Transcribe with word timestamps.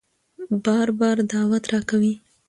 بار 0.65 0.87
بار 0.99 1.17
دعوت 1.31 1.63
راکوي 1.71 2.13